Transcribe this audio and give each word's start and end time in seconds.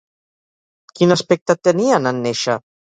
Quin 0.97 1.17
aspecte 1.17 1.59
tenien 1.71 2.15
en 2.17 2.27
néixer? 2.29 2.63